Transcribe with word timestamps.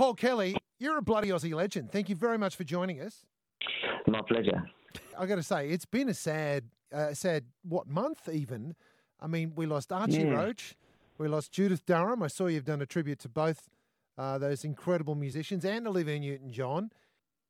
Paul 0.00 0.14
Kelly, 0.14 0.56
you're 0.78 0.96
a 0.96 1.02
bloody 1.02 1.28
Aussie 1.28 1.52
legend. 1.52 1.92
Thank 1.92 2.08
you 2.08 2.16
very 2.16 2.38
much 2.38 2.56
for 2.56 2.64
joining 2.64 3.02
us. 3.02 3.26
My 4.06 4.22
pleasure. 4.22 4.62
I've 5.18 5.28
got 5.28 5.34
to 5.34 5.42
say, 5.42 5.68
it's 5.68 5.84
been 5.84 6.08
a 6.08 6.14
sad, 6.14 6.64
uh, 6.90 7.12
sad 7.12 7.44
what 7.68 7.86
month 7.86 8.26
even. 8.26 8.76
I 9.20 9.26
mean, 9.26 9.52
we 9.54 9.66
lost 9.66 9.92
Archie 9.92 10.22
Yeah. 10.22 10.30
Roach, 10.30 10.74
we 11.18 11.28
lost 11.28 11.52
Judith 11.52 11.84
Durham. 11.84 12.22
I 12.22 12.28
saw 12.28 12.46
you've 12.46 12.64
done 12.64 12.80
a 12.80 12.86
tribute 12.86 13.18
to 13.18 13.28
both 13.28 13.68
uh, 14.16 14.38
those 14.38 14.64
incredible 14.64 15.16
musicians 15.16 15.66
and 15.66 15.86
Olivia 15.86 16.18
Newton-John. 16.18 16.92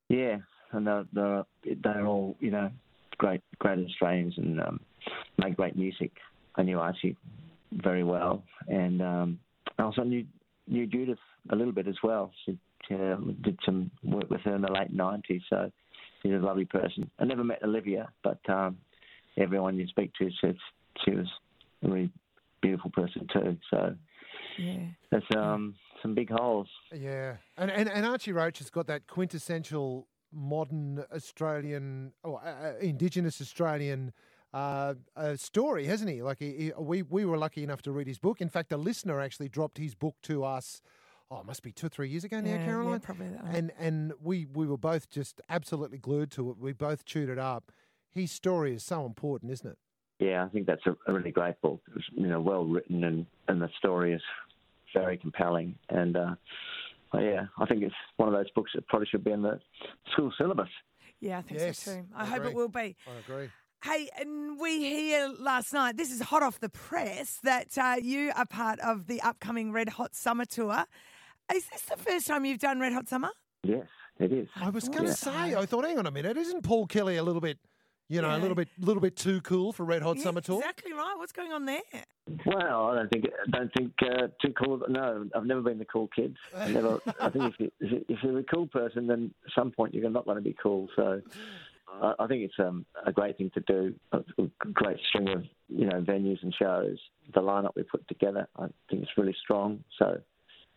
Yeah, 0.09 0.39
and 0.73 0.89
they're, 0.89 1.05
they're, 1.13 1.45
they're 1.85 2.05
all, 2.05 2.35
you 2.41 2.51
know, 2.51 2.69
great 3.17 3.43
great 3.61 3.79
Australians 3.87 4.35
and 4.39 4.61
um, 4.61 4.81
make 5.39 5.55
great 5.55 5.77
music. 5.77 6.11
I 6.57 6.65
knew 6.65 6.81
Archie 6.81 7.17
very 7.71 8.03
well, 8.03 8.43
and 8.67 9.01
um, 9.01 9.39
I 9.79 9.85
also 9.85 10.03
knew, 10.03 10.27
knew 10.71 10.87
Judith 10.87 11.19
a 11.51 11.57
little 11.57 11.73
bit 11.73 11.87
as 11.89 11.97
well. 12.03 12.33
She, 12.45 12.59
she 12.89 12.95
uh, 12.95 13.17
did 13.43 13.59
some 13.65 13.91
work 14.03 14.31
with 14.31 14.41
her 14.43 14.55
in 14.55 14.63
the 14.63 14.73
late 14.73 14.95
90s, 14.97 15.43
so 15.51 15.71
she's 16.23 16.33
a 16.33 16.37
lovely 16.37 16.65
person. 16.65 17.11
I 17.19 17.25
never 17.25 17.45
met 17.45 17.63
Olivia, 17.63 18.09
but 18.23 18.39
um, 18.49 18.79
everyone 19.37 19.77
you 19.77 19.87
speak 19.89 20.13
to 20.19 20.31
says 20.43 20.55
she 21.05 21.13
was 21.13 21.27
a 21.83 21.89
really 21.89 22.11
beautiful 22.63 22.91
person 22.91 23.27
too. 23.33 23.57
So 23.71 23.97
Yeah. 24.59 24.87
there's 25.11 25.25
um, 25.37 25.75
some 26.03 26.15
big 26.15 26.31
holes. 26.31 26.69
Yeah, 26.95 27.37
and, 27.57 27.71
and 27.71 27.89
and 27.89 28.07
Archie 28.07 28.33
Roach 28.33 28.59
has 28.59 28.71
got 28.71 28.87
that 28.87 29.07
quintessential 29.07 30.07
modern 30.33 31.05
Australian 31.13 32.13
or 32.23 32.41
uh, 32.45 32.71
uh, 32.71 32.73
Indigenous 32.81 33.41
Australian 33.41 34.13
uh, 34.53 34.95
uh, 35.17 35.37
story, 35.37 35.87
hasn't 35.87 36.11
he? 36.11 36.23
Like 36.23 36.39
he, 36.39 36.53
he- 36.57 36.73
we 36.79 37.03
we 37.03 37.25
were 37.25 37.39
lucky 37.39 37.63
enough 37.63 37.83
to 37.83 37.93
read 37.93 38.07
his 38.07 38.19
book. 38.19 38.41
In 38.41 38.49
fact, 38.49 38.73
a 38.73 38.77
listener 38.77 39.21
actually 39.21 39.49
dropped 39.49 39.79
his 39.79 39.95
book 39.95 40.17
to 40.23 40.45
us. 40.45 40.81
Oh, 41.31 41.39
it 41.41 41.47
must 41.47 41.63
be 41.63 41.71
two 41.71 41.87
or 41.87 41.91
three 41.91 42.09
years 42.09 42.25
ago 42.25 42.41
now, 42.41 42.51
Yeah, 42.51 42.57
yeah, 42.59 42.65
Caroline. 42.65 43.01
probably 43.01 43.29
that. 43.29 43.45
And 43.55 43.71
and 43.79 44.13
we 44.21 44.47
we 44.53 44.67
were 44.67 44.77
both 44.79 45.09
just 45.11 45.41
absolutely 45.49 45.99
glued 45.99 46.31
to 46.33 46.51
it. 46.51 46.59
We 46.59 46.73
both 46.73 47.05
chewed 47.05 47.29
it 47.29 47.39
up. 47.39 47.71
His 48.11 48.33
story 48.33 48.75
is 48.75 48.83
so 48.83 49.07
important, 49.07 49.53
isn't 49.53 49.71
it? 49.71 49.79
Yeah, 50.19 50.45
I 50.45 50.49
think 50.49 50.67
that's 50.67 50.85
a, 50.87 50.97
a 51.07 51.15
really 51.15 51.31
great 51.31 51.61
book. 51.63 51.81
It 51.89 51.95
was, 51.95 52.05
you 52.13 52.27
know, 52.27 52.41
well 52.41 52.65
written 52.67 53.05
and, 53.05 53.25
and 53.49 53.63
the 53.63 53.71
story 53.79 54.13
is 54.13 54.21
very 54.93 55.17
compelling. 55.17 55.77
And 55.89 56.17
uh, 56.17 56.35
yeah, 57.15 57.47
I 57.59 57.67
think 57.67 57.83
it's 57.85 57.95
one 58.17 58.29
of 58.29 58.35
those 58.35 58.51
books 58.51 58.73
that 58.75 58.87
probably 58.89 59.07
should 59.07 59.23
be 59.25 59.31
in 59.31 59.43
the 59.43 59.61
school 60.13 60.33
syllabus. 60.37 60.69
Yeah, 61.21 61.39
I 61.39 61.43
think 61.43 61.61
Yes, 61.61 61.79
so 61.79 61.95
too. 61.95 62.07
I, 62.15 62.23
I 62.23 62.27
hope 62.27 62.37
agree. 62.39 62.51
it 62.51 62.55
will 62.57 62.69
be. 62.69 62.97
I 63.07 63.19
agree. 63.25 63.49
Hey, 63.83 64.11
and 64.19 64.61
we 64.61 64.79
hear 64.81 65.29
last 65.39 65.73
night, 65.73 65.97
this 65.97 66.11
is 66.13 66.21
hot 66.21 66.43
off 66.43 66.61
the 66.61 66.69
press, 66.69 67.39
that 67.45 67.79
uh, 67.79 67.97
you 68.01 68.31
are 68.37 68.45
part 68.45 68.79
of 68.81 69.07
the 69.07 69.23
upcoming 69.23 69.73
Red 69.73 69.89
Hot 69.91 70.15
Summer 70.15 70.45
Tour. 70.45 70.85
Is 71.55 71.67
this 71.69 71.83
the 71.83 71.97
first 71.97 72.27
time 72.27 72.45
you've 72.45 72.59
done 72.59 72.79
Red 72.79 72.93
Hot 72.93 73.09
Summer? 73.09 73.31
Yes, 73.63 73.87
it 74.19 74.33
is. 74.33 74.49
I 74.55 74.69
was 74.69 74.87
going 74.91 75.05
to 75.05 75.09
Yeah. 75.09 75.15
say. 75.15 75.55
I 75.55 75.65
thought, 75.65 75.87
hang 75.87 75.99
on 75.99 76.07
a 76.07 76.11
minute, 76.11 76.37
isn't 76.37 76.63
Paul 76.63 76.87
Kelly 76.89 77.17
a 77.17 77.23
little 77.23 77.41
bit, 77.41 77.59
you 78.11 78.21
know, 78.21 78.37
a 78.37 78.37
little 78.37 78.55
bit, 78.55 78.69
little 78.79 79.01
bit 79.01 79.17
too 79.17 79.41
cool 79.41 79.73
for 79.73 79.85
Red 79.87 80.03
Hot 80.03 80.19
Yeah, 80.19 80.25
Summer 80.25 80.43
Tour? 80.43 80.59
Exactly 80.59 80.93
right. 80.93 81.15
What's 81.17 81.33
going 81.33 81.53
on 81.53 81.65
there? 81.65 81.81
Well, 82.45 82.87
I 82.89 82.97
don't 82.97 83.09
think 83.11 83.25
I 83.47 83.57
don't 83.57 83.71
think 83.77 83.93
uh, 84.03 84.27
too 84.45 84.53
cool. 84.63 84.83
No, 84.91 85.25
I've 85.35 85.47
never 85.47 85.63
been 85.63 85.79
the 85.79 85.87
cool 85.87 86.09
kid. 86.15 86.37
I 86.55 86.69
never. 86.69 87.01
I 87.19 87.31
think 87.31 87.45
if, 87.47 87.55
you, 87.59 87.71
if 87.81 87.93
you- 87.93 88.05
if 88.11 88.19
you're 88.23 88.39
a 88.39 88.45
cool 88.45 88.67
person, 88.67 89.07
then 89.07 89.33
at 89.47 89.53
some 89.55 89.71
point 89.73 89.95
you're 89.95 90.09
not 90.11 90.27
going 90.27 90.37
to 90.37 90.43
be 90.43 90.55
cool. 90.63 90.87
So. 90.97 91.23
I 92.03 92.15
I 92.19 92.27
think 92.27 92.43
it's 92.45 92.59
um, 92.59 92.85
a 93.07 93.13
great 93.13 93.37
thing 93.39 93.51
to 93.55 93.61
do. 93.61 93.95
A 94.13 94.23
great 94.73 94.99
string 95.09 95.29
of 95.29 95.45
you 95.69 95.87
know 95.87 96.01
venues 96.01 96.43
and 96.43 96.55
shows. 96.55 96.99
The 97.35 97.41
lineup 97.41 97.71
we 97.77 97.83
put 97.85 98.07
together, 98.09 98.49
I 98.57 98.67
think 98.89 99.03
it's 99.03 99.13
really 99.17 99.37
strong. 99.43 99.85
So, 99.99 100.21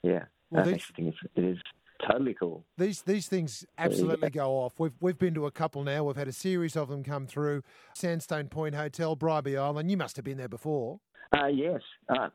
yeah, 0.03 0.25
Well, 0.51 0.61
I 0.67 0.71
these- 0.73 0.85
think 0.95 1.09
it's, 1.09 1.17
it 1.35 1.43
is 1.43 1.57
totally 2.07 2.33
cool. 2.33 2.63
These 2.77 3.01
these 3.03 3.27
things 3.27 3.65
absolutely 3.77 4.29
go 4.29 4.51
off. 4.51 4.79
We've 4.79 4.93
we've 5.01 5.17
been 5.17 5.33
to 5.35 5.45
a 5.45 5.51
couple 5.51 5.83
now. 5.83 6.03
We've 6.03 6.15
had 6.15 6.27
a 6.27 6.33
series 6.33 6.75
of 6.75 6.89
them 6.89 7.03
come 7.03 7.27
through. 7.27 7.63
Sandstone 7.93 8.47
Point 8.49 8.75
Hotel, 8.75 9.15
Bribie 9.15 9.57
Island. 9.57 9.89
You 9.89 9.97
must 9.97 10.15
have 10.17 10.25
been 10.25 10.37
there 10.37 10.49
before. 10.49 10.99
Uh, 11.35 11.47
yes, 11.47 11.81
uh, 12.09 12.29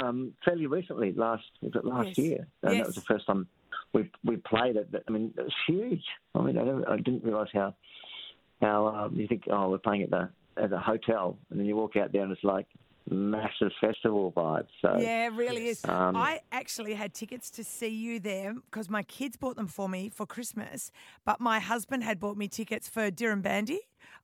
um, 0.00 0.32
fairly 0.44 0.66
recently, 0.66 1.12
last 1.12 1.42
was 1.60 1.72
it 1.74 1.84
last 1.84 2.08
Yes. 2.08 2.18
year? 2.18 2.46
And 2.62 2.74
Yes. 2.74 2.80
that 2.80 2.86
was 2.86 2.94
the 2.94 3.00
first 3.00 3.26
time 3.26 3.48
we 3.92 4.08
we 4.22 4.36
played 4.36 4.76
it. 4.76 4.92
But, 4.92 5.02
I 5.08 5.10
mean, 5.10 5.34
it 5.36 5.42
was 5.42 5.54
huge. 5.66 6.04
I 6.36 6.40
mean, 6.42 6.56
I, 6.58 6.92
I 6.92 6.96
didn't 6.98 7.24
realise 7.24 7.48
how 7.52 7.74
how 8.60 8.86
um, 8.88 9.14
you 9.14 9.26
think. 9.26 9.44
Oh, 9.50 9.70
we're 9.70 9.78
playing 9.78 10.02
at 10.02 10.10
the 10.10 10.30
at 10.56 10.72
a 10.72 10.78
hotel, 10.78 11.38
and 11.50 11.58
then 11.58 11.66
you 11.66 11.76
walk 11.76 11.96
out 11.96 12.12
there 12.12 12.22
and 12.22 12.32
it's 12.32 12.44
like 12.44 12.66
massive 13.10 13.70
festival 13.80 14.32
vibes. 14.32 14.68
So 14.80 14.96
Yeah, 14.98 15.26
it 15.26 15.32
really 15.34 15.68
is. 15.68 15.84
Um, 15.84 16.16
I 16.16 16.40
actually 16.52 16.94
had 16.94 17.14
tickets 17.14 17.50
to 17.52 17.64
see 17.64 17.88
you 17.88 18.18
there 18.20 18.54
because 18.54 18.88
my 18.88 19.02
kids 19.02 19.36
bought 19.36 19.56
them 19.56 19.66
for 19.66 19.88
me 19.88 20.08
for 20.08 20.26
Christmas, 20.26 20.90
but 21.24 21.40
my 21.40 21.60
husband 21.60 22.02
had 22.02 22.18
bought 22.18 22.36
me 22.36 22.48
tickets 22.48 22.88
for 22.88 23.10
Dirranbandi. 23.10 23.78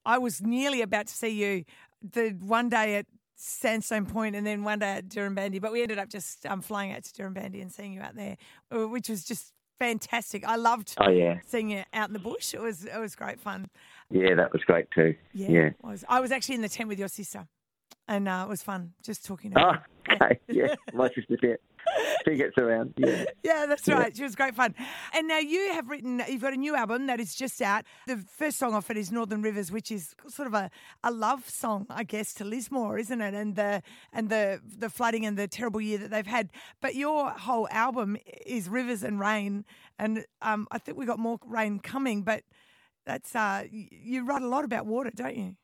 I 0.04 0.18
was 0.18 0.40
nearly 0.40 0.82
about 0.82 1.08
to 1.08 1.14
see 1.14 1.28
you 1.28 1.64
the 2.02 2.30
one 2.40 2.68
day 2.68 2.96
at 2.96 3.06
Sandstone 3.36 4.06
Point 4.06 4.36
and 4.36 4.46
then 4.46 4.64
one 4.64 4.78
day 4.78 4.96
at 4.96 5.34
Bandy. 5.34 5.58
but 5.58 5.72
we 5.72 5.82
ended 5.82 5.98
up 5.98 6.08
just 6.08 6.46
um, 6.46 6.60
flying 6.60 6.92
out 6.92 7.04
to 7.04 7.22
Dirranbandi 7.22 7.60
and 7.60 7.72
seeing 7.72 7.92
you 7.92 8.00
out 8.00 8.14
there, 8.14 8.36
uh, 8.74 8.86
which 8.88 9.08
was 9.08 9.24
just 9.24 9.52
fantastic. 9.80 10.44
I 10.46 10.54
loved 10.56 10.94
oh 10.98 11.10
yeah, 11.10 11.38
seeing 11.46 11.70
it 11.70 11.86
out 11.92 12.08
in 12.08 12.12
the 12.12 12.20
bush. 12.20 12.54
It 12.54 12.60
was 12.60 12.84
it 12.84 12.98
was 12.98 13.16
great 13.16 13.40
fun. 13.40 13.68
yeah, 14.10 14.34
that 14.36 14.52
was 14.52 14.62
great 14.62 14.86
too. 14.92 15.16
Yeah, 15.32 15.48
Yeah. 15.50 15.70
was. 15.82 16.04
I 16.08 16.20
was 16.20 16.30
actually 16.30 16.54
in 16.56 16.62
the 16.62 16.68
tent 16.68 16.88
with 16.88 16.98
your 17.00 17.08
sister, 17.08 17.48
and 18.10 18.28
uh, 18.28 18.42
it 18.46 18.48
was 18.50 18.62
fun 18.62 18.92
just 19.02 19.24
talking 19.24 19.52
to 19.52 19.60
Oh, 19.64 20.12
okay. 20.14 20.38
Yeah, 20.48 20.74
my 20.92 21.08
sister's 21.08 21.38
there. 21.40 21.58
She 22.24 22.36
gets 22.36 22.56
around. 22.58 22.94
Yeah. 22.98 23.24
Yeah, 23.42 23.66
that's 23.66 23.88
Yeah. 23.88 23.94
right. 23.94 24.16
She 24.16 24.22
was 24.22 24.36
great 24.36 24.54
fun. 24.54 24.74
And 25.14 25.26
now 25.26 25.38
you 25.38 25.72
have 25.72 25.88
written, 25.88 26.22
you've 26.28 26.42
got 26.42 26.52
a 26.52 26.56
new 26.56 26.76
album 26.76 27.06
that 27.06 27.18
is 27.18 27.34
just 27.34 27.60
out. 27.62 27.84
The 28.06 28.18
first 28.36 28.58
song 28.58 28.74
off 28.74 28.90
it 28.90 28.96
is 28.96 29.10
Northern 29.10 29.42
Rivers, 29.42 29.72
which 29.72 29.90
is 29.90 30.14
sort 30.28 30.46
of 30.46 30.54
a, 30.54 30.70
a 31.02 31.10
love 31.10 31.48
song, 31.48 31.86
I 31.88 32.04
guess, 32.04 32.34
to 32.34 32.44
Lismore, 32.44 32.98
isn't 32.98 33.20
it? 33.20 33.34
And 33.34 33.56
the 33.56 33.82
and 34.12 34.28
the 34.28 34.60
the 34.64 34.90
flooding 34.90 35.24
and 35.26 35.36
the 35.36 35.48
terrible 35.48 35.80
year 35.80 35.98
that 35.98 36.10
they've 36.10 36.26
had. 36.26 36.50
But 36.80 36.94
your 36.94 37.30
whole 37.30 37.66
album 37.70 38.16
is 38.46 38.68
rivers 38.68 39.02
and 39.02 39.18
rain, 39.18 39.64
and 39.98 40.24
um, 40.42 40.68
I 40.70 40.78
think 40.78 40.98
we 40.98 41.06
got 41.06 41.18
more 41.18 41.38
rain 41.46 41.80
coming. 41.80 42.22
But 42.22 42.44
that's 43.06 43.34
uh, 43.34 43.64
you 43.72 44.24
write 44.24 44.42
a 44.42 44.48
lot 44.48 44.64
about 44.64 44.86
water, 44.86 45.10
don't 45.14 45.36
you? 45.36 45.56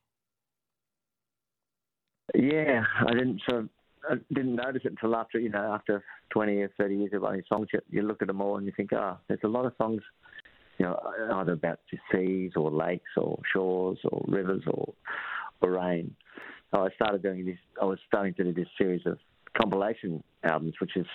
Yeah, 2.35 2.83
I 3.07 3.13
didn't 3.13 3.41
sort 3.49 3.63
of 3.63 3.69
I 4.09 4.15
didn't 4.33 4.57
notice 4.57 4.83
it 4.85 4.93
until 4.93 5.17
after 5.17 5.39
you 5.39 5.49
know 5.49 5.73
after 5.73 6.05
twenty 6.31 6.59
or 6.59 6.71
thirty 6.79 6.97
years 6.97 7.13
of 7.13 7.23
writing 7.23 7.43
songs. 7.49 7.69
You, 7.73 7.81
you 7.91 8.03
look 8.03 8.23
at 8.23 8.29
them 8.29 8.41
all 8.41 8.57
and 8.57 8.67
you 8.67 8.73
think, 8.77 8.91
ah, 8.95 9.19
there's 9.29 9.41
a 9.45 9.49
lot 9.49 9.67
of 9.67 9.73
songs, 9.79 10.03
you 10.79 10.87
know, 10.87 10.99
either 11.35 11.53
about 11.53 11.81
seas 12.13 12.53
or 12.57 12.71
lakes 12.71 13.11
or 13.17 13.39
shores 13.53 13.99
or 14.05 14.25
rivers 14.29 14.63
or 14.67 14.95
or 15.61 15.71
rain. 15.73 16.15
So 16.75 16.85
I 16.85 16.91
started 16.95 17.23
doing 17.23 17.47
this. 17.47 17.59
I 17.81 17.85
was 17.85 17.99
starting 18.07 18.35
to 18.35 18.45
do 18.45 18.53
this 18.53 18.69
series 18.77 19.03
of 19.07 19.19
compilation 19.57 20.23
albums, 20.45 20.75
which 20.81 20.97
is 20.97 21.07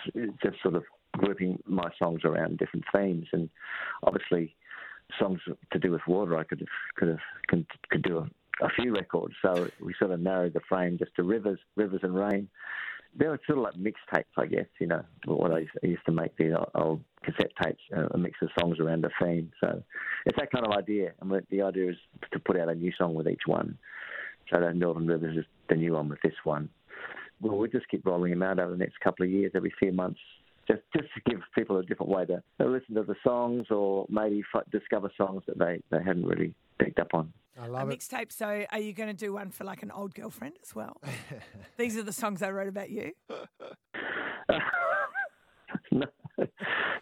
just 0.43 0.61
sort 0.61 0.75
of 0.75 0.83
grouping 1.13 1.59
my 1.65 1.89
songs 1.99 2.21
around 2.23 2.57
different 2.57 2.85
themes, 2.93 3.27
and 3.33 3.49
obviously 4.03 4.55
songs 5.19 5.39
to 5.71 5.79
do 5.79 5.91
with 5.91 6.01
water. 6.07 6.37
I 6.37 6.43
could 6.43 6.59
have 6.59 6.67
could 6.95 7.07
have 7.09 7.19
could, 7.47 7.65
could 7.89 8.03
do 8.03 8.17
a 8.19 8.29
a 8.61 8.69
few 8.69 8.93
records, 8.93 9.33
so 9.41 9.67
we 9.79 9.93
sort 9.97 10.11
of 10.11 10.19
narrowed 10.19 10.53
the 10.53 10.61
frame 10.67 10.97
just 10.97 11.15
to 11.15 11.23
rivers, 11.23 11.59
rivers 11.75 12.01
and 12.03 12.15
rain. 12.15 12.49
They 13.17 13.27
were 13.27 13.39
sort 13.45 13.57
of 13.59 13.63
like 13.65 13.73
mixtapes, 13.75 14.23
I 14.37 14.45
guess. 14.45 14.67
You 14.79 14.87
know, 14.87 15.03
what 15.25 15.51
I 15.51 15.65
used, 15.83 16.05
to 16.05 16.11
make 16.11 16.35
the 16.37 16.65
old 16.75 17.01
cassette 17.23 17.51
tapes, 17.61 17.81
uh, 17.95 18.07
a 18.11 18.17
mix 18.17 18.37
of 18.41 18.49
songs 18.59 18.79
around 18.79 19.03
a 19.05 19.09
theme. 19.21 19.51
So 19.59 19.83
it's 20.25 20.37
that 20.37 20.51
kind 20.51 20.65
of 20.65 20.71
idea, 20.71 21.13
and 21.19 21.31
the- 21.31 21.45
the 21.49 21.61
idea 21.61 21.91
is 21.91 21.97
to 22.31 22.39
put 22.39 22.57
out 22.57 22.69
a 22.69 22.75
new 22.75 22.91
song 22.93 23.13
with 23.13 23.27
each 23.27 23.45
one. 23.47 23.77
So 24.49 24.59
that 24.59 24.75
Northern 24.75 25.07
Rivers 25.07 25.37
is 25.37 25.45
the 25.69 25.75
new 25.75 25.93
one 25.93 26.09
with 26.09 26.21
this 26.21 26.35
one. 26.43 26.69
Well, 27.41 27.57
we'll 27.57 27.69
just 27.69 27.87
keep 27.89 28.05
rolling 28.05 28.31
them 28.31 28.43
out 28.43 28.59
over 28.59 28.71
the 28.71 28.77
next 28.77 28.99
couple 28.99 29.25
of 29.25 29.31
years, 29.31 29.51
every 29.55 29.71
few 29.79 29.91
months, 29.91 30.19
just 30.67 30.81
just 30.95 31.13
to 31.13 31.21
give 31.29 31.41
people 31.55 31.77
a 31.77 31.83
different 31.83 32.11
way 32.11 32.25
to, 32.25 32.43
to 32.59 32.67
listen 32.67 32.95
to 32.95 33.03
the 33.03 33.15
songs, 33.23 33.69
or 33.71 34.05
maybe 34.09 34.43
f- 34.53 34.69
discover 34.71 35.11
songs 35.17 35.43
that 35.47 35.57
they, 35.57 35.81
they 35.89 36.03
hadn't 36.03 36.25
really 36.25 36.53
picked 36.79 36.99
up 36.99 37.13
on. 37.13 37.33
I 37.59 37.65
A 37.65 37.69
love 37.69 37.89
it. 37.89 37.99
mixtape. 37.99 38.31
So, 38.31 38.65
are 38.71 38.79
you 38.79 38.93
going 38.93 39.09
to 39.09 39.15
do 39.15 39.33
one 39.33 39.49
for 39.51 39.63
like 39.63 39.83
an 39.83 39.91
old 39.91 40.13
girlfriend 40.13 40.55
as 40.63 40.73
well? 40.75 41.01
These 41.77 41.97
are 41.97 42.03
the 42.03 42.13
songs 42.13 42.41
I 42.41 42.51
wrote 42.51 42.67
about 42.67 42.89
you. 42.89 43.11
no, 45.91 46.05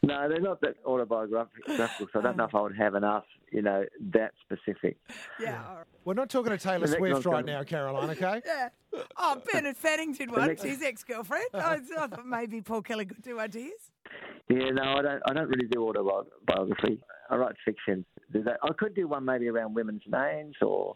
no, 0.04 0.30
they're 0.30 0.40
not 0.42 0.60
that 0.62 0.75
autobiographical. 0.86 1.78
So 1.78 2.19
I 2.19 2.22
don't 2.22 2.38
know 2.38 2.46
if 2.46 2.56
I 2.56 2.62
would 2.62 2.75
have 2.78 2.96
enough, 2.96 3.25
you 3.51 3.62
know, 3.62 3.86
that 4.12 4.31
specific. 4.44 4.98
Yeah. 5.40 5.62
all 5.68 5.75
right. 5.78 5.86
We're 6.06 6.13
not 6.16 6.30
talking 6.30 6.52
to 6.52 6.57
Taylor 6.57 6.88
Swift 6.88 7.13
right 7.25 7.45
gonna- 7.45 7.45
now, 7.60 7.63
Caroline. 7.63 8.10
Okay. 8.12 8.42
Yeah. 8.45 8.69
Oh, 9.18 9.40
Bernard 9.54 9.78
Fanning 9.78 10.13
did 10.13 10.31
one. 10.31 10.48
next- 10.48 10.63
His 10.63 10.81
ex-girlfriend. 10.81 11.45
I, 11.54 11.75
I 11.75 11.80
thought 11.80 12.25
maybe 12.25 12.62
Paul 12.62 12.81
Kelly 12.81 13.06
could 13.06 13.22
do 13.22 13.36
one 13.36 13.52
to 13.52 13.62
his. 13.62 13.92
Yeah, 14.50 14.72
no, 14.72 14.81
I 14.81 15.02
don't. 15.04 15.22
I 15.30 15.34
don't 15.34 15.48
really 15.48 15.68
do 15.68 15.84
autobiography. 15.88 17.00
I 17.30 17.36
write 17.36 17.56
fiction. 17.64 18.06
I 18.36 18.74
could 18.78 18.96
do 18.96 19.08
one 19.08 19.26
maybe 19.26 19.48
around 19.48 19.74
women's 19.76 20.04
names, 20.08 20.56
or 20.62 20.96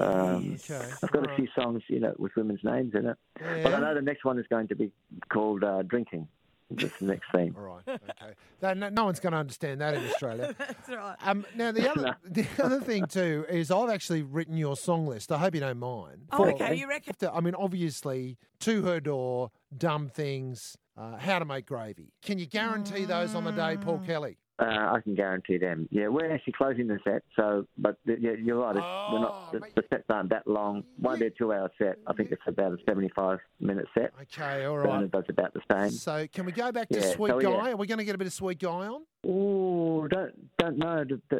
um, 0.00 0.54
Okay. 0.54 0.86
I've 1.02 1.10
got 1.12 1.30
a 1.30 1.36
few 1.36 1.48
songs, 1.54 1.82
you 1.88 2.00
know, 2.00 2.14
with 2.18 2.32
women's 2.36 2.64
names 2.64 2.94
in 2.94 3.06
it. 3.06 3.16
But 3.38 3.74
I 3.74 3.80
know 3.80 3.94
the 3.94 4.02
next 4.02 4.24
one 4.24 4.38
is 4.38 4.46
going 4.48 4.68
to 4.68 4.74
be 4.74 4.90
called 5.28 5.62
uh, 5.64 5.82
"Drinking." 5.82 6.28
That's 6.70 6.98
the 6.98 7.06
next 7.06 7.24
theme. 7.34 7.54
All 7.56 7.62
right. 7.64 7.82
Okay. 7.88 8.34
That- 8.60 8.76
no, 8.76 8.90
no 8.90 9.06
one's 9.06 9.20
going 9.20 9.32
to 9.32 9.38
understand 9.38 9.80
that 9.80 9.94
in 9.94 10.04
Australia. 10.04 10.54
That's 10.58 10.88
right. 10.90 11.16
Um, 11.24 11.46
now 11.54 11.72
the 11.72 11.90
other 11.92 12.16
the 12.24 12.46
other 12.62 12.80
thing 12.80 13.06
too 13.06 13.46
is 13.48 13.70
I've 13.70 13.88
actually 13.88 14.22
written 14.22 14.56
your 14.58 14.76
song 14.76 15.06
list. 15.06 15.32
I 15.32 15.38
hope 15.38 15.54
you 15.54 15.60
don't 15.60 15.78
mind. 15.78 16.26
Oh, 16.32 16.36
For- 16.38 16.50
okay, 16.52 16.74
you 16.74 16.86
reckon? 16.88 17.14
I 17.32 17.40
mean, 17.40 17.54
obviously, 17.54 18.36
to 18.60 18.82
her 18.82 19.00
door, 19.00 19.50
dumb 19.76 20.08
things, 20.10 20.76
uh, 20.96 21.16
how 21.16 21.38
to 21.38 21.46
make 21.46 21.64
gravy. 21.64 22.12
Can 22.20 22.38
you 22.38 22.44
guarantee 22.46 23.06
those 23.06 23.34
on 23.34 23.44
the 23.44 23.52
day, 23.52 23.76
Mm. 23.76 23.80
Paul 23.82 23.98
Kelly? 24.04 24.36
Uh, 24.60 24.64
I 24.96 25.00
can 25.00 25.14
guarantee 25.14 25.56
them. 25.56 25.88
Yeah, 25.92 26.08
we're 26.08 26.32
actually 26.32 26.54
closing 26.54 26.88
the 26.88 26.98
set, 27.04 27.22
so 27.36 27.64
but 27.78 27.96
the, 28.06 28.16
yeah, 28.20 28.32
you're 28.32 28.58
right. 28.60 28.74
It's, 28.74 28.84
we're 29.12 29.20
not. 29.20 29.52
The, 29.52 29.58
Oh, 29.58 29.66
the 29.76 29.84
sets 29.88 30.04
aren't 30.08 30.30
that 30.30 30.48
long. 30.48 30.82
Won't 31.00 31.20
be 31.20 31.26
a 31.26 31.30
two-hour 31.30 31.70
set. 31.78 31.98
I 32.08 32.12
think 32.12 32.32
it's 32.32 32.42
about 32.46 32.72
a 32.72 32.76
75-minute 32.90 33.86
set. 33.94 34.12
Okay, 34.22 34.64
all 34.64 34.78
right. 34.78 35.08
Does 35.10 35.24
about 35.28 35.54
the 35.54 35.60
same. 35.70 35.90
So 35.92 36.26
can 36.32 36.44
we 36.44 36.50
go 36.52 36.72
back 36.72 36.88
to 36.88 36.98
Yeah, 36.98 37.12
Sweet 37.12 37.30
so, 37.30 37.40
Guy? 37.40 37.50
yeah. 37.50 37.72
Are 37.72 37.76
we 37.76 37.86
going 37.86 37.98
to 37.98 38.04
get 38.04 38.14
a 38.16 38.18
bit 38.18 38.26
of 38.26 38.32
Sweet 38.32 38.58
Guy 38.58 38.68
on? 38.68 39.02
Oh, 39.26 40.08
don't 40.08 40.34
don't 40.58 40.78
know. 40.78 41.04
D- 41.04 41.16
d- 41.30 41.36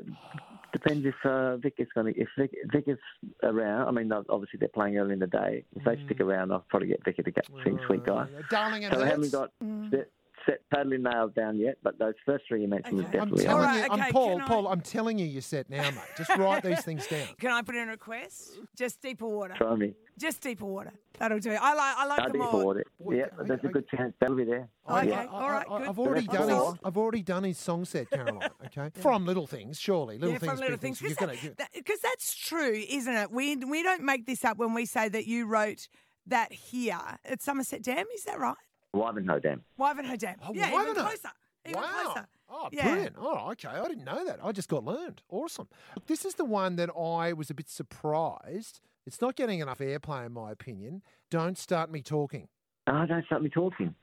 depends 0.73 1.05
if 1.07 1.15
uh, 1.25 1.57
Vic 1.57 1.75
is 1.79 1.89
going 1.95 2.13
to. 2.15 2.21
If 2.21 2.29
Vic, 2.39 2.53
Vic 2.73 2.85
is 2.87 2.99
around, 3.43 3.89
I 3.89 3.91
mean, 3.91 4.13
obviously 4.13 4.59
they're 4.61 4.69
playing 4.69 4.97
early 4.99 5.15
in 5.15 5.19
the 5.19 5.27
day. 5.27 5.65
If 5.75 5.85
they 5.85 6.01
stick 6.07 6.21
around, 6.21 6.53
I'll 6.53 6.65
probably 6.69 6.89
get 6.89 7.03
Vika 7.05 7.25
to 7.25 7.31
get, 7.33 7.47
sing 7.65 7.79
Sweet 7.87 8.05
Guy. 8.05 8.27
Darling 8.51 8.85
and 8.85 8.95
So 8.95 9.03
we 9.03 9.09
haven't 9.09 9.33
got 9.33 9.51
set, 9.91 10.09
set 10.49 10.61
totally 10.75 10.99
nailed 10.99 11.35
down 11.35 11.59
yet, 11.59 11.77
but 11.83 11.99
those 11.99 12.15
first 12.25 12.45
three 12.49 12.63
you 12.63 12.69
mentioned 12.69 13.01
Okay. 13.01 13.09
is 13.19 13.23
I'm 13.23 13.29
definitely 13.31 13.45
telling 13.45 13.63
on. 13.65 13.69
All 13.69 13.75
right, 13.77 13.85
you, 13.87 13.93
I'm 13.93 14.01
okay, 14.01 14.13
Paul. 14.13 14.41
I- 14.41 14.47
Paul, 14.47 14.69
I'm 14.69 14.81
telling 14.81 15.19
you, 15.19 15.27
you're 15.27 15.43
set 15.43 15.69
now, 15.69 15.83
mate. 15.91 15.99
Just 16.17 16.31
write 16.37 16.63
these 16.63 16.83
things 16.85 17.07
down. 17.07 17.27
Can 17.39 17.51
I 17.51 17.63
put 17.63 17.75
in 17.77 17.89
a 17.89 17.93
request? 17.93 18.59
Just 18.77 19.01
deeper 19.03 19.27
water. 19.27 19.55
Try 19.57 19.75
me. 19.77 19.95
Just 20.19 20.41
deeper 20.41 20.65
water. 20.65 20.93
That'll 21.19 21.39
do. 21.39 21.51
I 21.53 21.75
like. 21.75 21.97
I 21.97 22.07
like 22.07 22.19
I'll 22.21 22.25
them 22.27 22.33
be 22.33 22.41
all. 22.41 22.51
forward 22.51 22.79
it. 22.79 22.87
Yeah, 23.11 23.27
I- 23.39 23.45
there's 23.45 23.61
a 23.65 23.69
I- 23.69 23.73
good 23.73 23.89
chance 23.89 24.15
that'll 24.21 24.37
be 24.37 24.45
there. 24.45 24.69
Okay, 24.91 25.09
Yeah. 25.11 25.27
all 25.31 25.51
right, 25.51 25.67
I, 25.71 25.79
good. 25.79 25.87
have 25.87 25.99
already 25.99 26.27
done 26.27 26.49
his. 26.49 26.79
I've 26.85 26.97
already 26.97 27.23
done 27.23 27.45
his 27.45 27.59
song 27.59 27.85
set, 27.85 28.11
Caroline. 28.11 28.49
Okay, 28.67 28.91
from 29.01 29.27
Little 29.27 29.47
Things, 29.47 29.79
surely. 29.79 30.17
Little 30.19 30.33
yeah, 30.33 30.39
things, 30.39 30.53
from 30.53 30.61
little 30.61 30.79
things. 30.79 31.01
Because 31.01 31.17
gonna- 31.17 31.35
that, 31.59 31.71
because 31.75 32.01
that's 32.01 32.35
true, 32.35 32.73
isn't 32.89 33.15
it? 33.15 33.31
We 33.31 33.57
we 33.57 33.83
don't 33.83 34.03
make 34.03 34.27
this 34.27 34.45
up 34.45 34.57
when 34.57 34.73
we 34.75 34.87
say 34.87 35.09
that 35.09 35.27
you 35.27 35.47
wrote 35.47 35.89
that 36.27 36.53
here 36.53 36.99
at 37.25 37.41
Somerset 37.43 37.83
Dam. 37.83 38.05
Is 38.15 38.25
that 38.25 38.39
right? 38.39 38.57
Wivenhoe 38.95 39.43
Dam. 39.43 39.63
Wivenhoe 39.79 40.19
Dam. 40.19 40.37
Oh, 40.47 40.53
yeah, 40.55 40.69
even 40.69 40.95
Wivenhoe. 40.95 41.07
closer. 41.07 41.29
Even 41.67 41.81
wow. 41.83 42.03
closer. 42.05 42.27
Oh, 42.51 42.69
Yeah. 42.73 42.89
brilliant. 42.89 43.17
Oh, 43.19 43.51
okay. 43.53 43.69
I 43.69 43.87
didn't 43.89 44.05
know 44.05 44.25
that. 44.25 44.39
I 44.43 44.53
just 44.53 44.69
got 44.69 44.85
learned. 44.85 45.23
Awesome. 45.29 45.69
This 46.07 46.25
is 46.25 46.35
the 46.35 46.45
one 46.47 46.77
that 46.77 46.89
I 46.97 47.33
was 47.35 47.51
a 47.51 47.55
bit 47.55 47.69
surprised. 47.69 48.81
It's 49.07 49.21
not 49.21 49.37
getting 49.37 49.61
enough 49.61 49.79
airplay, 49.79 50.27
in 50.27 50.33
my 50.33 50.51
opinion. 50.51 51.03
Don't 51.31 51.59
start 51.59 51.91
me 51.91 52.01
talking. 52.03 52.49
Oh, 52.87 53.05
don't 53.07 53.25
start 53.27 53.43
me 53.43 53.51
talking. 53.51 53.95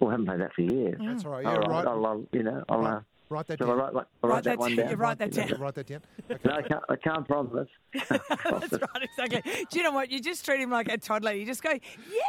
Well, 0.00 0.08
I 0.10 0.12
haven't 0.12 0.26
played 0.26 0.40
that 0.40 0.54
for 0.54 0.62
years. 0.62 0.98
That's 1.04 1.24
all 1.24 1.32
right. 1.32 1.42
Yeah, 1.44 1.50
All 1.50 1.56
right, 1.60 1.68
right. 1.70 1.86
I'll, 1.86 2.06
I'll, 2.06 2.24
you 2.32 2.42
know, 2.42 2.64
I'll, 2.68 2.86
uh, 2.86 3.00
Write 3.30 3.46
that 3.48 3.58
shall 3.58 3.68
I 3.68 3.70
down. 3.72 3.78
write, 3.78 4.06
I'll 4.22 4.30
write, 4.30 4.34
Write 4.36 4.44
that 4.44 4.50
that 4.52 4.58
one 4.58 4.70
down. 4.70 4.76
down? 4.86 4.90
You 4.90 4.96
write 4.96 5.18
that 5.18 5.34
You 5.36 5.42
know, 5.42 5.48
down. 5.48 5.60
Write 5.60 5.74
that 5.74 5.86
down. 5.86 6.00
No, 6.46 6.52
I 6.52 6.62
can't, 6.62 6.84
I 6.88 6.96
can't 6.96 7.26
promise. 7.28 7.68
That's 8.08 8.72
right, 8.72 8.97
exactly. 9.18 9.66
Do 9.70 9.78
you 9.78 9.82
know 9.84 9.92
what? 9.92 10.10
You 10.10 10.20
just 10.20 10.44
treat 10.44 10.60
him 10.60 10.70
like 10.70 10.88
a 10.88 10.98
toddler. 10.98 11.32
You 11.32 11.44
just 11.46 11.62
go, 11.62 11.70
yeah, 11.70 11.78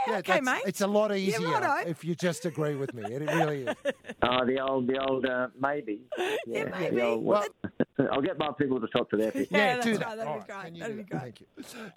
Yeah, 0.08 0.18
okay, 0.18 0.42
mate. 0.42 0.62
It's 0.66 0.82
a 0.82 0.88
lot 0.88 1.16
easier 1.16 1.40
righto. 1.50 1.90
if 1.90 2.04
you 2.04 2.16
just 2.16 2.46
agree 2.46 2.76
with 2.76 2.94
me. 2.94 3.04
It 3.04 3.22
really 3.22 3.64
is. 3.64 3.76
Oh, 4.22 4.46
the 4.46 4.60
old, 4.60 4.86
the 4.88 5.00
old, 5.02 5.26
uh, 5.26 5.48
maybe. 5.60 6.02
Yeah, 6.46 6.66
the 6.66 6.70
maybe. 6.72 7.02
old- 7.02 7.24
Well- 7.24 7.46
I'll 8.12 8.22
get 8.22 8.38
my 8.38 8.50
people 8.58 8.80
to 8.80 8.88
talk 8.88 9.10
to 9.12 9.18
their 9.18 9.32
people. 9.32 9.58
Yeah, 9.58 9.82
do 9.82 9.98
that's 9.98 10.00
that. 10.00 10.06
right. 10.08 10.18
That'd 10.18 10.28
All 10.28 10.34
be 10.34 10.40
right, 10.40 10.62
great. 10.74 10.80
That'd 10.80 10.96
do 10.98 11.04
be 11.04 11.10
that? 11.12 11.22
Thank 11.22 11.42
you. 11.42 11.48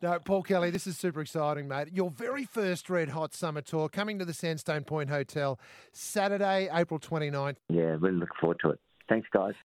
No, 0.03 0.19
Paul 0.19 0.43
Kelly, 0.43 0.71
this 0.71 0.87
is 0.87 0.97
super 0.99 1.21
exciting, 1.21 1.69
mate. 1.69 1.89
Your 1.93 2.11
very 2.11 2.45
first 2.45 2.91
Red 2.91 3.09
Hot 3.11 3.35
Summer 3.35 3.61
Tour 3.61 3.89
coming 3.89 4.19
to 4.19 4.25
the 4.25 4.33
Sandstone 4.35 4.83
Point 4.85 5.11
Hotel 5.11 5.59
Saturday, 5.93 6.69
April 6.73 6.99
29th. 6.99 7.57
Yeah, 7.69 7.97
really 8.01 8.17
look 8.17 8.31
forward 8.41 8.59
to 8.65 8.71
it. 8.71 8.81
Thanks, 9.09 9.29
guys. 9.33 9.55